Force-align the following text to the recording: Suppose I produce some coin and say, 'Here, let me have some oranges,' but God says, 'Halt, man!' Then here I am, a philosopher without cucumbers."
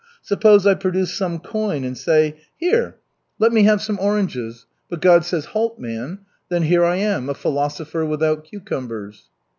Suppose 0.23 0.65
I 0.65 0.73
produce 0.73 1.13
some 1.13 1.37
coin 1.37 1.83
and 1.83 1.95
say, 1.95 2.37
'Here, 2.57 2.95
let 3.37 3.53
me 3.53 3.65
have 3.65 3.83
some 3.83 3.99
oranges,' 4.01 4.65
but 4.89 4.99
God 4.99 5.23
says, 5.23 5.45
'Halt, 5.53 5.77
man!' 5.77 6.21
Then 6.49 6.63
here 6.63 6.83
I 6.83 6.95
am, 6.95 7.29
a 7.29 7.35
philosopher 7.35 8.03
without 8.03 8.43
cucumbers." 8.45 9.29